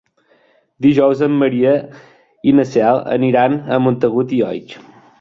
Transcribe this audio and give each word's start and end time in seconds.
Dijous 0.85 1.21
en 1.27 1.35
Maria 1.43 1.75
i 2.53 2.57
na 2.61 2.67
Cel 2.73 3.05
aniran 3.21 3.63
a 3.77 3.83
Montagut 3.89 4.39
i 4.41 4.45
Oix. 4.53 4.79